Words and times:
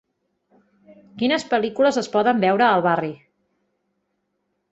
Quines 1.19 1.45
pel·lícules 1.51 2.01
es 2.03 2.09
poden 2.15 2.41
veure 2.45 2.67
al 2.69 2.85
barri 2.87 3.13